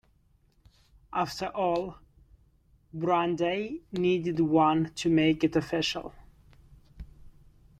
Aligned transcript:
After 1.13 1.49
all, 1.49 1.97
Brandeis 2.91 3.81
needed 3.91 4.39
one 4.39 4.91
to 4.95 5.09
make 5.11 5.43
it 5.43 5.55
official. 5.55 6.15